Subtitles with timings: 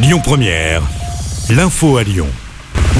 [0.00, 0.82] Lyon Première,
[1.50, 2.28] l'info à Lyon.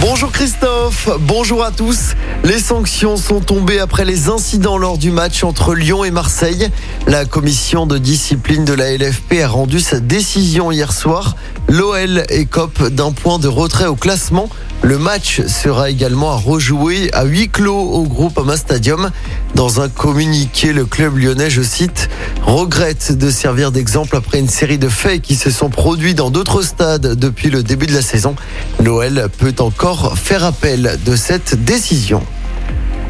[0.01, 2.15] Bonjour Christophe, bonjour à tous.
[2.43, 6.69] Les sanctions sont tombées après les incidents lors du match entre Lyon et Marseille.
[7.07, 11.37] La commission de discipline de la LFP a rendu sa décision hier soir.
[11.69, 14.49] L'OL écope d'un point de retrait au classement.
[14.83, 19.11] Le match sera également à rejouer à huis clos au groupe Ama Stadium.
[19.55, 22.09] Dans un communiqué, le club lyonnais, je cite,
[22.43, 26.63] regrette de servir d'exemple après une série de faits qui se sont produits dans d'autres
[26.63, 28.37] stades depuis le début de la saison.
[28.83, 32.23] L'OL peut encore faire appel de cette décision.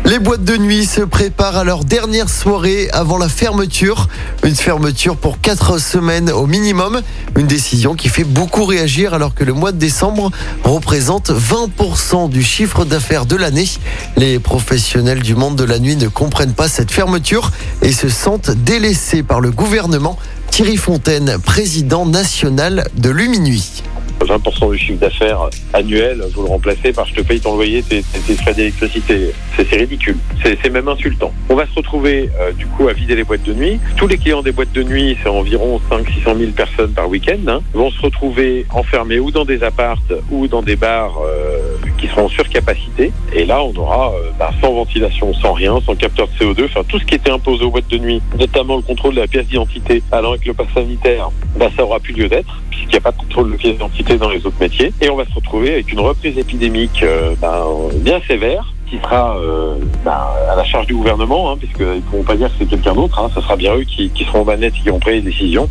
[0.08, 4.08] Les boîtes de nuit se préparent à leur dernière soirée avant la fermeture.
[4.42, 7.02] Une fermeture pour 4 semaines au minimum.
[7.36, 10.30] Une décision qui fait beaucoup réagir alors que le mois de décembre
[10.64, 13.68] représente 20% du chiffre d'affaires de l'année.
[14.16, 17.50] Les professionnels du monde de la nuit ne comprennent pas cette fermeture
[17.82, 20.18] et se sentent délaissés par le gouvernement.
[20.50, 23.82] Thierry Fontaine, président national de Luminuit.
[24.28, 28.02] 20% du chiffre d'affaires annuel, vous le remplacez par je te paye ton loyer, tes,
[28.02, 29.32] frais d'électricité.
[29.56, 30.16] C'est ridicule.
[30.42, 31.32] C'est même insultant.
[31.48, 33.80] On va se retrouver euh, du coup à vider les boîtes de nuit.
[33.96, 37.60] Tous les clients des boîtes de nuit, c'est environ 500-600 000 personnes par week-end, hein,
[37.72, 41.58] vont se retrouver enfermés ou dans des appartes ou dans des bars euh,
[41.98, 43.12] qui seront en surcapacité.
[43.32, 46.82] Et là, on aura euh, bah, sans ventilation, sans rien, sans capteur de CO2, enfin
[46.86, 49.46] tout ce qui était imposé aux boîtes de nuit, notamment le contrôle de la pièce
[49.46, 53.00] d'identité allant avec le pass sanitaire, bah, ça aura plus lieu d'être puisqu'il n'y a
[53.00, 54.92] pas de contrôle de pièce d'identité dans les autres métiers.
[55.00, 59.38] Et on va se retrouver avec une reprise épidémique euh, bah, bien sévère qui sera
[59.38, 62.66] euh, bah, à la charge du gouvernement, hein, puisqu'ils ne pourront pas dire que c'est
[62.66, 65.22] quelqu'un d'autre, hein, ce sera bien eux qui, seront manettes et qui vont prendre les
[65.22, 65.68] décisions.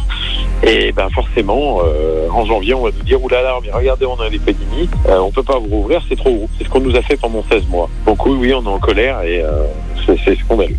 [0.64, 4.30] Et ben forcément, euh, en janvier, on va nous dire, oulala, mais regardez, on a
[4.30, 6.50] l'épidémie, euh, on peut pas vous rouvrir, c'est trop gros.
[6.58, 7.90] C'est ce qu'on nous a fait pendant 16 mois.
[8.06, 9.64] Donc oui, oui, on est en colère et euh,
[10.06, 10.78] c'est scandaleux.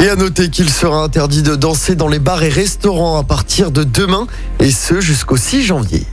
[0.00, 3.72] Et à noter qu'il sera interdit de danser dans les bars et restaurants à partir
[3.72, 4.26] de demain,
[4.60, 6.04] et ce jusqu'au 6 janvier.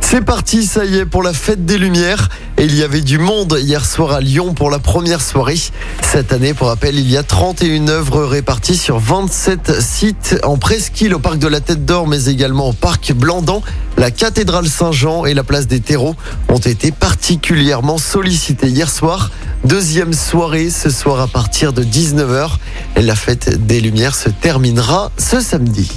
[0.00, 2.28] C'est parti, ça y est, pour la fête des Lumières.
[2.58, 5.58] Il y avait du monde hier soir à Lyon pour la première soirée.
[6.02, 11.14] Cette année, pour rappel, il y a 31 œuvres réparties sur 27 sites en presqu'île
[11.14, 13.60] au parc de la Tête d'Or, mais également au parc Blandan.
[13.96, 16.14] La cathédrale Saint-Jean et la place des terreaux
[16.48, 19.30] ont été particulièrement sollicités hier soir.
[19.64, 22.50] Deuxième soirée ce soir à partir de 19h.
[22.96, 25.90] Et la fête des Lumières se terminera ce samedi.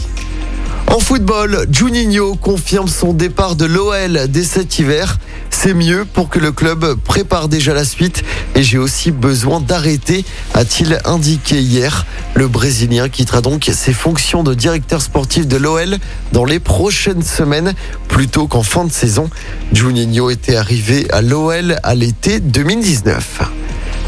[0.89, 5.19] En football, Juninho confirme son départ de l'OL dès cet hiver.
[5.49, 8.23] C'est mieux pour que le club prépare déjà la suite
[8.55, 12.05] et j'ai aussi besoin d'arrêter, a-t-il indiqué hier.
[12.35, 15.97] Le Brésilien quittera donc ses fonctions de directeur sportif de l'OL
[16.31, 17.73] dans les prochaines semaines
[18.07, 19.29] plutôt qu'en fin de saison.
[19.73, 23.56] Juninho était arrivé à l'OL à l'été 2019.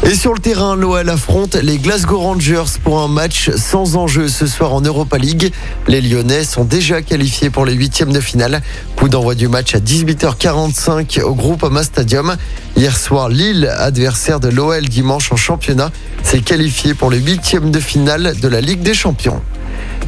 [0.02, 4.46] Et sur le terrain, l'OL affronte les Glasgow Rangers pour un match sans enjeu ce
[4.46, 5.52] soir en Europa League.
[5.88, 8.62] Les Lyonnais sont déjà qualifiés pour les huitièmes de finale.
[8.96, 12.36] Coup d'envoi du match à 18h45 au groupe Ama Stadium.
[12.76, 17.78] Hier soir, Lille, adversaire de l'OL dimanche en championnat, s'est qualifié pour les huitièmes de
[17.78, 19.42] finale de la Ligue des Champions.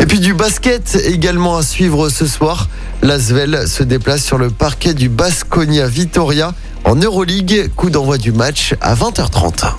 [0.01, 2.69] Et puis du basket également à suivre ce soir.
[3.03, 6.55] L'Asvel se déplace sur le parquet du Basconia Vitoria
[6.85, 7.71] en Euroleague.
[7.77, 9.75] Coup d'envoi du match à 20h30.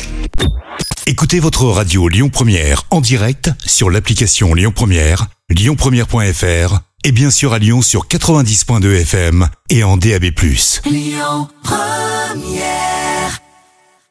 [1.06, 7.54] Écoutez votre radio Lyon Première en direct sur l'application Lyon Première, lyonpremière.fr et bien sûr
[7.54, 10.26] à Lyon sur 90.2 FM et en DAB+.
[10.86, 13.13] Lyon Première